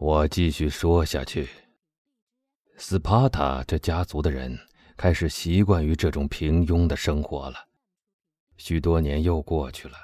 [0.00, 1.46] 我继续说下去。
[2.78, 4.58] 斯帕塔这家族的人
[4.96, 7.66] 开始习惯于这种平庸的生活了。
[8.56, 9.98] 许多年又过去了，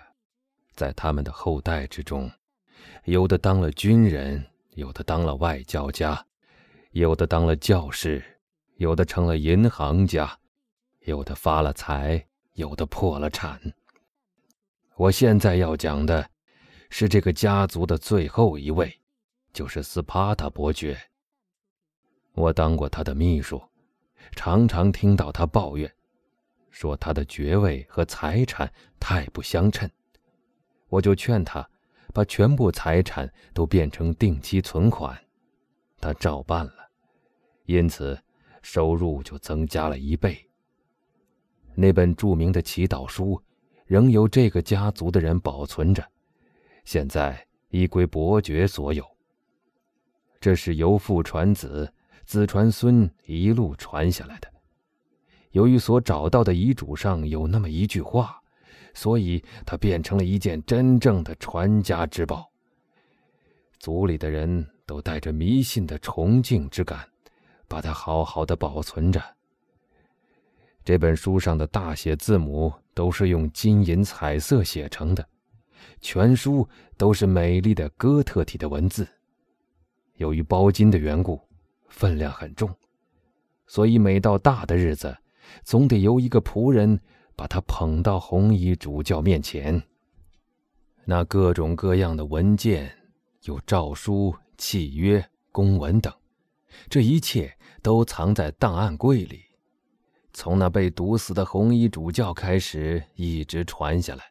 [0.75, 2.31] 在他们的后代之中，
[3.05, 6.27] 有的当了军人，有的当了外交家，
[6.91, 8.23] 有的当了教士，
[8.77, 10.39] 有的成了银行家，
[11.07, 12.23] 有的发了财，
[12.53, 13.59] 有的破了产。
[14.97, 16.29] 我现在要讲的，
[16.91, 18.95] 是这个家族的最后一位。
[19.57, 20.95] 就是斯帕塔伯爵。
[22.35, 23.63] 我当过他的秘书，
[24.33, 25.91] 常常听到他抱怨，
[26.69, 28.71] 说他的爵位和财产
[29.01, 29.91] 太不相称。
[30.91, 31.67] 我就劝他，
[32.13, 35.19] 把全部财产都变成定期存款，
[36.03, 36.91] 他照办了，
[37.65, 38.23] 因此
[38.61, 40.37] 收入就增加了一倍。
[41.75, 43.43] 那本著名的祈祷书，
[43.87, 46.07] 仍由这个家族的人保存着，
[46.85, 49.16] 现在已归伯爵所有。
[50.47, 51.93] 这是由父传子，
[52.25, 54.47] 子传孙一路传下来的。
[55.51, 58.41] 由于所找到的遗嘱上有那么一句话，
[58.95, 62.49] 所以它变成了一件真正的传家之宝。
[63.81, 67.05] 族里的人都带着迷信的崇敬之感，
[67.67, 69.21] 把它好好的保存着。
[70.85, 75.29] 这本书上的大写字母都是用金银彩色写成的，
[76.01, 79.05] 全书都是美丽的哥特体的文字。
[80.17, 81.41] 由于包金的缘故，
[81.89, 82.69] 分量很重，
[83.67, 85.17] 所以每到大的日子，
[85.63, 86.99] 总得由一个仆人
[87.35, 89.83] 把它捧到红衣主教面前。
[91.05, 92.91] 那各种各样的文件，
[93.45, 96.13] 有诏书、契约、公文等，
[96.89, 99.43] 这一切都藏在档案柜里，
[100.33, 104.25] 从那被毒死的红衣主教开始，一直传下来。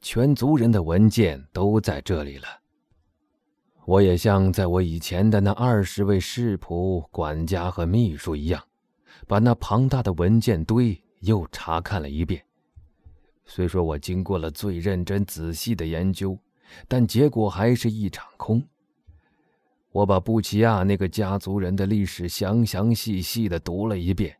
[0.00, 2.46] 全族人的文件都在这里了。
[3.88, 8.62] 我也像在我以前的那二十位侍仆、管家和秘书一样，
[9.26, 12.44] 把那庞大的文件堆又查看了一遍。
[13.46, 16.38] 虽说我经过了最认真仔细的研究，
[16.86, 18.62] 但结果还是一场空。
[19.90, 24.36] 我把布奇亚那个家族人的历史详详细细的读了一遍，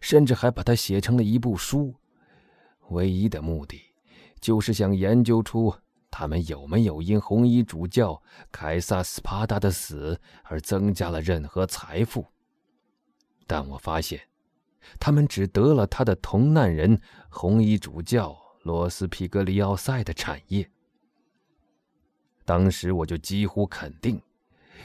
[0.00, 1.92] 甚至还把它写成了一部书，
[2.90, 3.82] 唯一的目的，
[4.40, 5.74] 就是想研究出。
[6.16, 12.24] 他们有没有因红衣主教凯撒斯帕达的死而增加了任何财富？
[13.48, 14.20] 但我发现，
[15.00, 20.70] 他们只得了他的同难人红衣主教罗斯皮格里奥塞的产业。
[22.44, 24.22] 当时我就几乎肯定，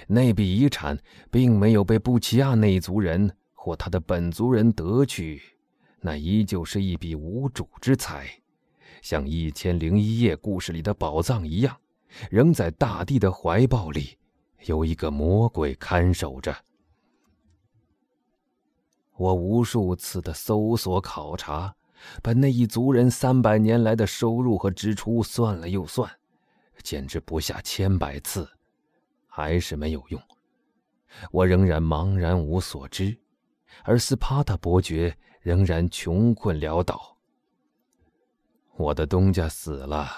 [0.08, 0.98] 那笔遗产
[1.30, 5.40] 并没有被布奇亚那族人或他的本族人得去，
[6.00, 8.28] 那依旧是一笔无主之财。
[9.02, 11.76] 像《一千零一夜》故事里的宝藏一样，
[12.30, 14.18] 仍在大地的怀抱里，
[14.66, 16.56] 有一个魔鬼看守着。
[19.16, 21.76] 我无数次的搜索考察，
[22.24, 26.10] 把那一族人三百年来的收入和支出算了又算，
[26.82, 28.50] 简直不下千百次，
[29.28, 30.22] 还是没有用。
[31.32, 33.18] 我仍然茫然无所知，
[33.84, 37.18] 而斯帕塔伯爵仍然穷困潦倒。
[38.80, 40.10] 我的东家死了，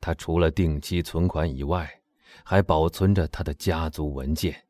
[0.00, 2.00] 他除了定期存款以外，
[2.42, 4.64] 还保存着他的家族文件，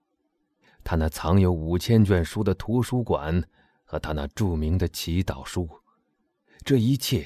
[0.83, 3.45] 他那藏有五千卷书的图书馆
[3.84, 5.71] 和他那著名的祈祷书，
[6.65, 7.25] 这一切，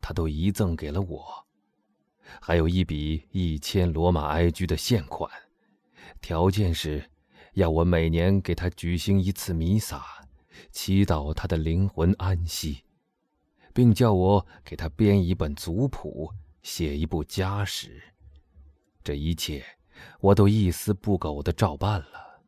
[0.00, 1.44] 他都遗赠给了我，
[2.40, 5.28] 还有一笔一千罗马埃居的现款，
[6.20, 7.10] 条件是，
[7.54, 10.00] 要我每年给他举行一次弥撒，
[10.70, 12.84] 祈祷他的灵魂安息。
[13.72, 18.02] 并叫我给他编一本族谱，写一部家史。
[19.04, 19.64] 这一切，
[20.20, 22.42] 我都一丝不苟的照办了。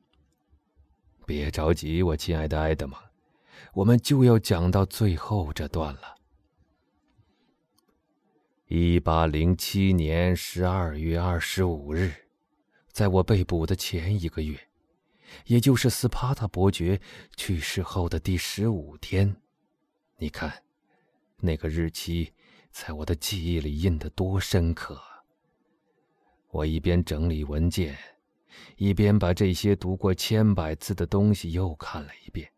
[1.26, 2.98] 别着急，我亲爱的埃德蒙，
[3.72, 6.16] 我们就要讲到最后这段了。
[8.66, 12.12] 一八零七年十二月二十五日，
[12.92, 14.58] 在我被捕的前一个月，
[15.46, 17.00] 也就是斯帕塔伯爵
[17.36, 19.36] 去世后的第十五天，
[20.18, 20.62] 你看。
[21.42, 22.32] 那个日期，
[22.70, 25.00] 在我的记忆里印得多深刻。
[26.50, 27.96] 我一边整理文件，
[28.76, 32.50] 一边把这些读过千百次的东西又看了一遍。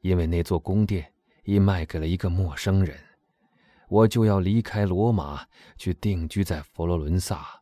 [0.00, 1.12] 因为那座宫殿
[1.44, 2.98] 已卖给了一个陌生人，
[3.88, 5.46] 我就要离开罗马
[5.76, 7.60] 去定居在佛罗伦萨，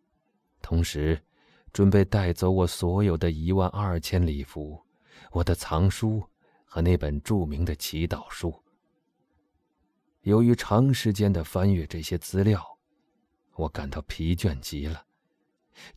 [0.62, 1.20] 同时
[1.72, 4.80] 准备带走我所有的一万二千里服、
[5.32, 6.22] 我的藏书
[6.64, 8.63] 和那本著名的祈祷书。
[10.24, 12.78] 由于长时间的翻阅这些资料，
[13.56, 15.04] 我感到疲倦极了。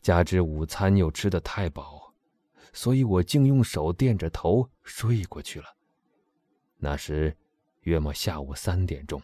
[0.02, 2.12] 加之午餐又吃得太饱，
[2.74, 5.66] 所以我竟用手垫着头睡过去了。
[6.76, 7.34] 那时，
[7.82, 9.20] 约莫下午三点钟。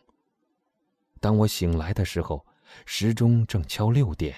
[1.21, 2.47] 当我醒来的时候，
[2.87, 4.35] 时钟正敲六点。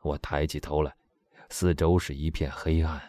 [0.00, 0.92] 我抬起头来，
[1.48, 3.00] 四周是一片黑暗。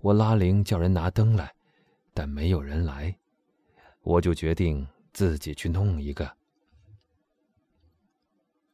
[0.00, 1.52] 我拉铃叫人拿灯来，
[2.14, 3.18] 但没有人来，
[4.02, 4.86] 我就决定
[5.18, 6.36] 自己去弄一个。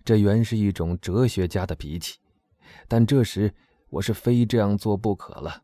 [0.05, 2.19] 这原是一种哲学家的脾气，
[2.87, 3.50] 但这时
[3.88, 5.62] 我是非这样做不可了。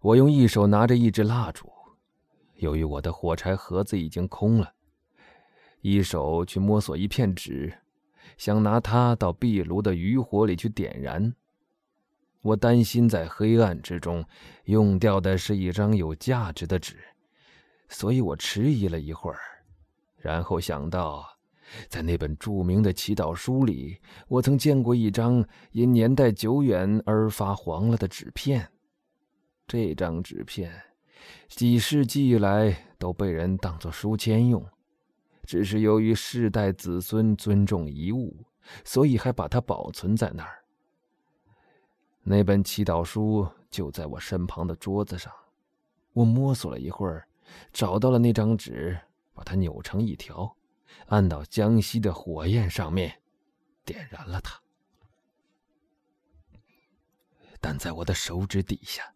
[0.00, 1.70] 我用一手拿着一支蜡烛，
[2.56, 4.74] 由于我的火柴盒子已经空了，
[5.82, 7.72] 一手去摸索一片纸，
[8.36, 11.32] 想拿它到壁炉的余火里去点燃。
[12.42, 14.24] 我担心在黑暗之中
[14.64, 16.96] 用掉的是一张有价值的纸，
[17.88, 19.38] 所以我迟疑了一会儿，
[20.16, 21.26] 然后想到。
[21.90, 28.66] 在那本著名的祈祷书里，我曾见过一张因年代久远而发黄了的纸片。
[29.66, 30.72] 这张纸片
[31.46, 34.66] 几世纪以来都被人当作书签用，
[35.44, 38.34] 只是由于世代子孙尊重遗物，
[38.82, 40.64] 所以还把它保存在那儿。
[42.22, 45.30] 那本祈祷书就在我身旁的桌子上，
[46.14, 47.27] 我摸索了一会儿，
[47.72, 48.98] 找到了那张纸，
[49.32, 50.56] 把它扭成一条。
[51.06, 53.20] 按到江西的火焰上面，
[53.84, 54.60] 点燃了它。
[57.60, 59.14] 但在我的手指底下，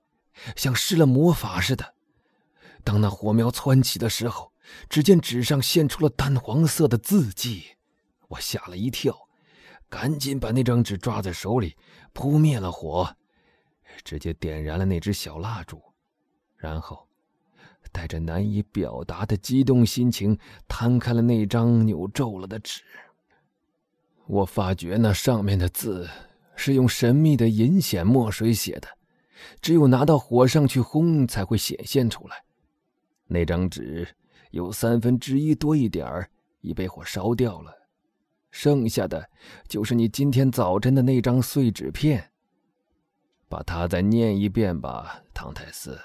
[0.56, 1.94] 像施了魔法似的，
[2.84, 4.52] 当那火苗窜起的时候，
[4.88, 7.76] 只见纸上现出了淡黄色的字迹。
[8.29, 9.29] 我吓了一跳，
[9.88, 11.76] 赶紧把那张纸抓在手里，
[12.12, 13.17] 扑灭了火，
[14.05, 15.82] 直接点燃了那只小蜡烛，
[16.56, 17.08] 然后。
[17.90, 20.38] 带着难以表达的激动心情，
[20.69, 22.82] 摊开了那张扭皱了的纸。
[24.26, 26.08] 我发觉那上面的字
[26.55, 28.88] 是用神秘的银显墨水写的，
[29.61, 32.44] 只有拿到火上去烘才会显现出来。
[33.26, 34.08] 那张纸
[34.50, 36.29] 有三分之一多一点
[36.61, 37.73] 已被火烧掉了，
[38.50, 39.29] 剩下的
[39.67, 42.31] 就是你今天早晨的那张碎纸片。
[43.49, 45.99] 把它再念一遍吧，唐太斯。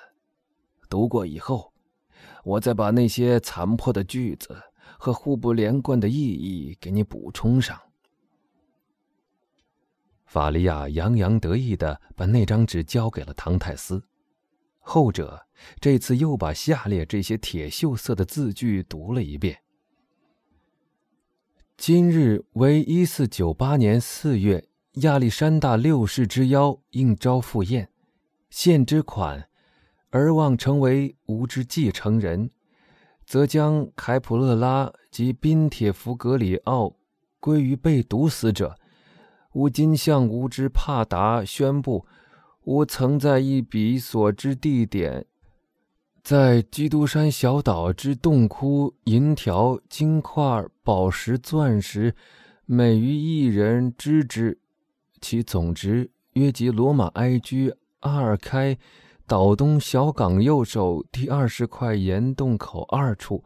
[0.89, 1.73] 读过以后。
[2.43, 4.55] 我再把那些残破的句子
[4.97, 7.77] 和互不连贯的意义给你补充上。
[10.25, 14.01] 法利亚洋洋得意的把那张纸交给了唐泰斯，
[14.79, 15.45] 后者
[15.81, 19.59] 这次又把下列这些铁锈色的字句读了一遍
[21.75, 27.89] ：“今日为一四九八年四月，亚历山大六世之邀应召赴宴，
[28.49, 29.49] 献之款。”
[30.09, 32.49] 而望成为吾之继承人，
[33.25, 36.95] 则将凯普勒拉及宾铁弗格里奥
[37.39, 38.75] 归于被毒死者。
[39.53, 42.05] 吾今向吾之帕达宣布，
[42.63, 45.25] 吾曾在一笔所知地点，
[46.23, 52.13] 在基督山小岛之洞窟，银条、金块、宝石、钻石，
[52.65, 54.59] 每于一人知之，
[55.19, 58.77] 其总值约及罗马埃居阿尔开。
[59.27, 63.43] 岛东小港右手第二十块岩洞口二处，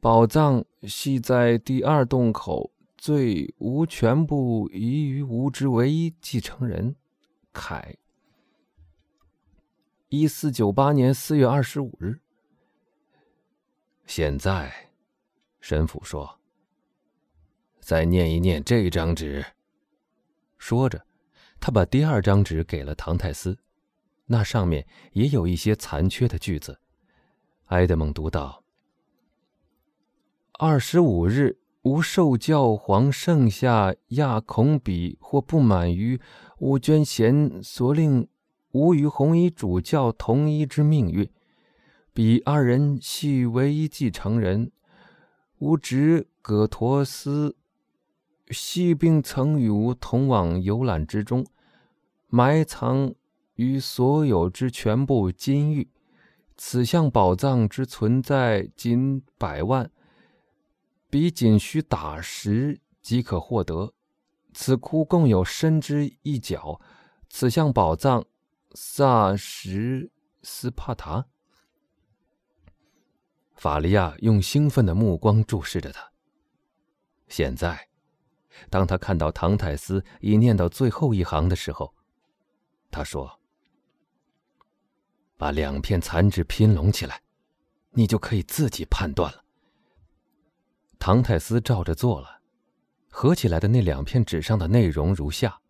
[0.00, 6.96] 宝藏系在第二洞口，最无全部遗于吾之唯一继承人，
[7.52, 7.94] 凯。
[10.08, 12.18] 一四九八年四月二十五日。
[14.06, 14.90] 现在，
[15.60, 16.40] 神父说
[17.78, 19.46] ：“再念一念这张纸。”
[20.58, 21.06] 说着，
[21.60, 23.56] 他把第二张纸给了唐泰斯。
[24.26, 26.80] 那上面也有一些残缺的句子。
[27.66, 28.64] 埃德蒙读道
[30.58, 36.20] ：“二十五日，吾受教皇圣下亚孔比或不满于
[36.58, 38.26] 吾捐贤所令
[38.72, 41.30] 吾与红衣主教同一之命运，
[42.12, 44.70] 彼二人系唯一继承人。
[45.58, 47.56] 吾侄葛托斯
[48.50, 51.46] 系并曾与吾同往游览之中，
[52.28, 53.14] 埋藏。”
[53.56, 55.88] 于所有之全部金玉，
[56.56, 59.90] 此项宝藏之存在仅百万，
[61.08, 63.92] 彼仅需打石即可获得。
[64.52, 66.80] 此窟共有深之一角，
[67.28, 68.24] 此项宝藏，
[68.74, 70.10] 萨什
[70.42, 71.26] 斯帕塔。
[73.54, 76.12] 法利亚用兴奋的目光注视着他。
[77.28, 77.88] 现在，
[78.68, 81.94] 当他看到唐泰斯已念到最后一行的时候，
[82.90, 83.40] 他说。
[85.36, 87.20] 把两片残纸拼拢起来，
[87.90, 89.44] 你就可以自己判断了。
[90.98, 92.40] 唐泰斯照着做了，
[93.10, 95.60] 合起来的那两片纸上的内容如下：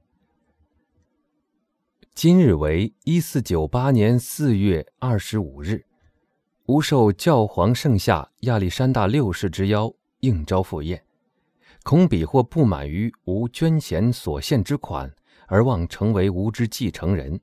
[2.15, 5.85] 今日为一四九八年四月二十五日，
[6.67, 11.05] 吾受教皇圣下亚历山大六世之邀，应召赴宴。
[11.83, 15.13] 恐彼或不满于吾捐贤所献之款，
[15.49, 17.39] 而望成为吾之继承人，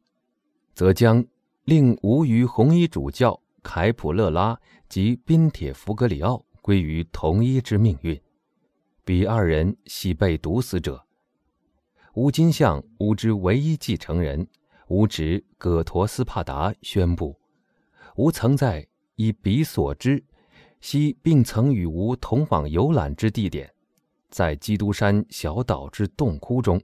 [0.74, 1.24] 则将
[1.64, 8.20] 令吾于红衣主教凯普勒拉及宾铁弗格里奥归于同一之命运。
[9.06, 11.06] 彼二人系被毒死者。
[12.14, 14.48] 吾今向吾之唯一继承人。
[14.88, 17.40] 吾侄葛陀斯帕达宣布，
[18.18, 20.22] 吾曾在以彼所知，
[20.82, 23.74] 悉并曾与吾同往游览之地点，
[24.30, 26.82] 在基督山小岛之洞窟中，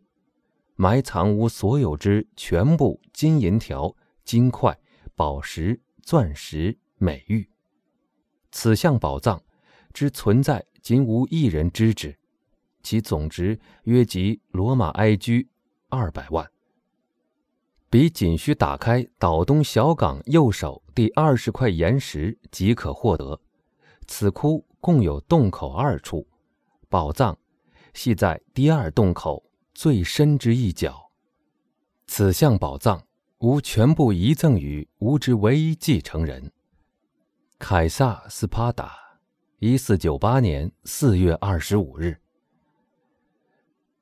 [0.77, 3.93] 埋藏吾所有之全部金银条、
[4.27, 4.77] 金块、
[5.15, 7.49] 宝石、钻石、美玉。
[8.51, 9.41] 此项宝藏
[9.93, 12.13] 之存在，仅无一人知之，
[12.83, 15.47] 其总值约及罗马埃居
[15.87, 16.45] 二百万。
[17.89, 23.39] 彼仅需打开岛东小港右手第二十块岩石即可获得。
[24.07, 26.27] 此窟共有洞口二处，
[26.89, 27.37] 宝藏
[27.93, 31.09] 系在第二洞口最深之一角。
[32.07, 33.06] 此项宝藏
[33.39, 36.51] 吾全部遗赠于吾之唯一继承人
[37.59, 38.97] 凯撒斯帕达。
[39.59, 42.19] 一四九八年四月二十五日。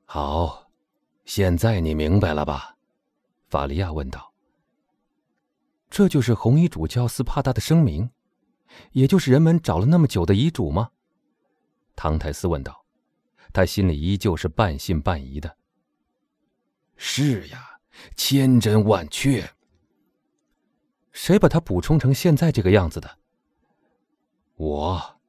[0.04, 0.70] 好，
[1.24, 2.76] 现在你明白了吧？
[3.48, 4.32] 法利亚问道
[5.88, 8.10] ：“这就是红衣主教斯帕达的声明，
[8.92, 10.90] 也就是人们找了那么久的遗嘱吗？”
[11.96, 12.84] 唐泰斯问道，
[13.52, 15.56] 他心里依旧是半信半疑的。
[16.96, 17.75] “是呀，
[18.16, 19.48] 千真万确。
[21.12, 23.18] 谁把它补充成现在这个样子的
[24.56, 25.20] ？”“我，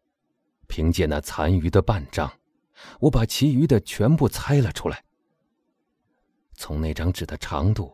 [0.67, 2.31] 凭借那残余的半张，
[3.01, 5.03] 我把其余的全部猜了出来。
[6.55, 7.93] 从那张纸的长度。”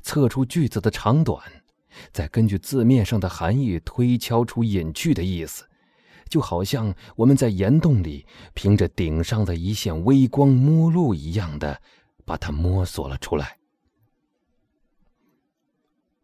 [0.00, 1.38] 测出句子的长短，
[2.10, 5.68] 再根据字面上的含义推敲出隐去的意思，
[6.30, 11.82] 就好像我们在岩洞里凭着顶上的一线微光摸路一样的，
[12.24, 13.58] 把它摸索了出来。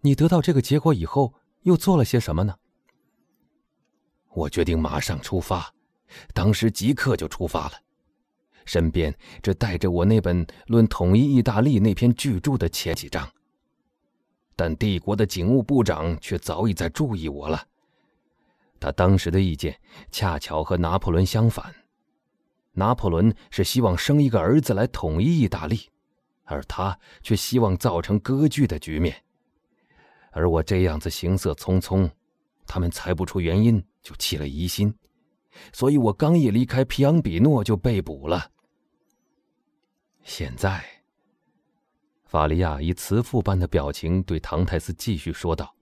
[0.01, 2.55] 你得到这个结果以后，又做了些什么呢？
[4.33, 5.75] 我决定马上出发，
[6.33, 7.73] 当时即刻就出发了，
[8.65, 13.29] 身边只带着我那本论统一意大利那篇巨著的前几章。
[14.57, 17.67] 但帝国的警务部长却早已在注意我了。
[18.79, 19.79] 他当时的意见
[20.11, 21.75] 恰巧和拿破仑相反。
[22.73, 25.91] 拿破仑是希望生一个儿子来统一意大利，
[26.45, 29.25] 而他却希望造成割据的局面。
[30.31, 32.11] 而我这样子行色匆匆，
[32.67, 34.95] 他们猜不出原因就起了疑心，
[35.73, 38.51] 所以我刚一离开皮昂比诺就被捕了。
[40.23, 40.85] 现在。
[42.25, 45.75] 法利亚以慈父般的表情对唐泰斯继续说道：“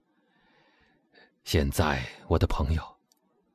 [1.45, 2.81] 现在，我的朋友，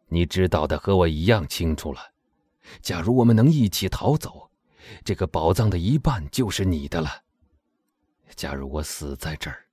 [0.07, 2.01] 你知道的和我一样清楚了。
[2.81, 4.49] 假如我们能一起逃走，
[5.05, 7.11] 这个宝藏的一半就是你的了。
[8.37, 9.63] 假如我死在这儿，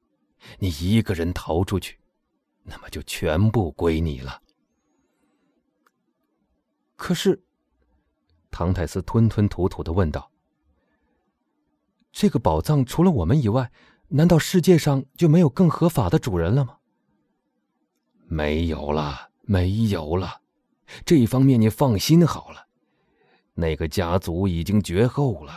[0.59, 1.99] 你一个人逃出去，
[2.63, 4.41] 那么就全部归你了。”
[6.95, 7.43] 可是，
[8.51, 10.31] 唐泰斯吞吞吐吐的问道。
[12.11, 13.71] 这个宝藏除了我们以外，
[14.09, 16.77] 难道世界上就没有更合法的主人了吗？
[18.27, 20.41] 没有了，没有了，
[21.05, 22.67] 这一方面你放心好了。
[23.53, 25.53] 那个家族已经绝后了。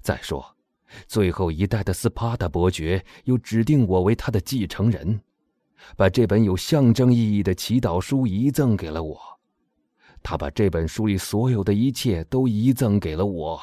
[0.00, 0.56] 再说，
[1.06, 5.20] 最后一代的斯帕达伯爵又指定我为他的继承人，
[5.96, 9.20] 把这本有象征意义的祈祷书遗赠给了我。
[10.22, 13.60] 他把这本书里所有的一切都遗赠给了我。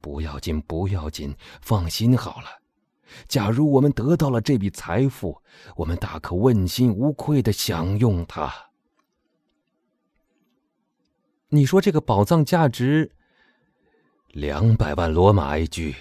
[0.00, 2.46] 不要紧，不要紧，放心好了。
[3.26, 5.40] 假如我们得到了这笔财富，
[5.76, 8.52] 我们大可问心无愧的享用它。
[11.48, 13.10] 你说这个宝藏价值
[14.28, 15.94] 两百万罗马埃居，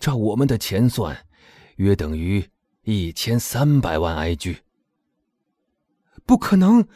[0.00, 1.26] 照我们的钱算，
[1.76, 2.44] 约等于
[2.82, 4.56] 一千三百万埃居。
[6.24, 6.88] 不可能！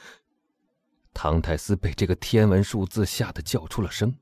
[1.13, 4.17] 唐泰斯被这个天文数字吓得叫出了声。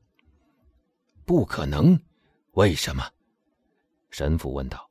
[1.24, 1.98] 不可能，
[2.52, 3.08] 为什么？
[4.10, 4.90] 神父问道。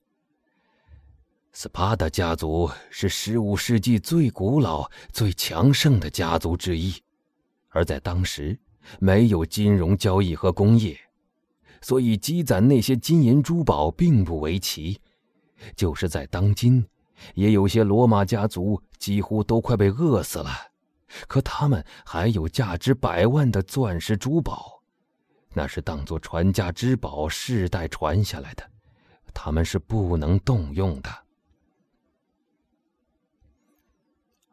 [1.51, 6.95] 斯帕达家族是十五世纪最古老、最强盛的家族之一，
[7.67, 8.57] 而在当时
[8.99, 10.97] 没有金融交易和工业，
[11.81, 14.99] 所以积攒那些金银珠宝并不为奇。
[15.75, 16.83] 就是在当今，
[17.35, 20.49] 也有些罗马家族几乎都快被饿死了，
[21.27, 24.81] 可他们还有价值百万的钻石珠宝。
[25.53, 28.63] 那是当做传家之宝，世代传下来的，
[29.33, 31.09] 他们是不能动用的。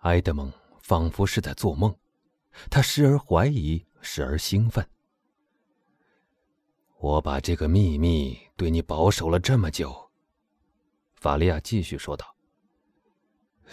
[0.00, 1.94] 埃德蒙仿佛是在做梦，
[2.68, 4.86] 他时而怀疑，时而兴奋。
[7.00, 10.10] 我把这个秘密对你保守了这么久，
[11.14, 12.34] 法利亚继续说道。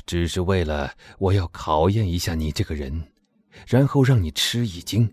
[0.06, 3.12] 只是为了我要考验一下你这个人，
[3.66, 5.12] 然后让你吃一惊。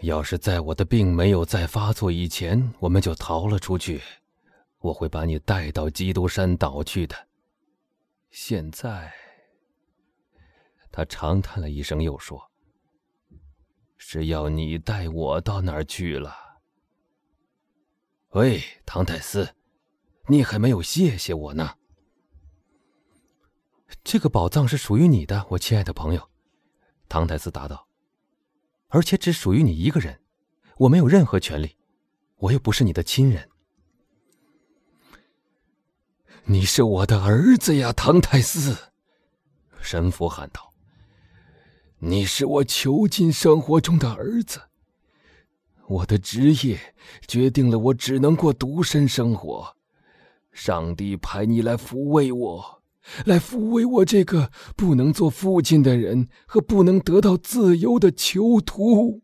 [0.00, 4.00] 要是在我的病没有再发作以前，我们就逃了出去，
[4.78, 7.14] 我会把你带到基督山岛去的。
[8.30, 9.12] 现在，
[10.90, 12.50] 他长叹了一声，又说
[13.98, 16.34] ：“是要你带我到哪儿去了？”
[18.34, 19.54] 喂，唐泰斯，
[20.26, 21.76] 你还没有谢谢我呢。
[24.02, 26.30] 这个宝藏是属于你的，我亲爱的朋友，
[27.08, 27.86] 唐泰斯答道。
[28.88, 30.20] 而且只属于你一个人，
[30.78, 31.76] 我没有任何权利，
[32.38, 33.48] 我又不是你的亲人。
[36.42, 38.76] 你是我的儿子呀，唐泰斯！
[39.80, 40.72] 神父喊道。
[42.00, 44.60] 你是我囚禁生活中的儿子。
[45.88, 46.94] 我的职业
[47.26, 49.76] 决定了我只能过独身生活。
[50.52, 52.82] 上帝派你来抚慰我。
[53.26, 59.20] 来抚慰我这个不能做父亲的人和不能得到自由的囚徒。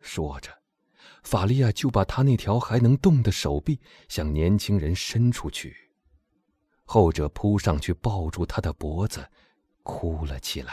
[0.00, 0.50] 说着，
[1.22, 5.76] 法利亚就把他那条还能动的手臂向年轻人伸出去，
[6.84, 9.24] 后者扑上去抱住他的脖子，
[9.84, 10.72] 哭了起来。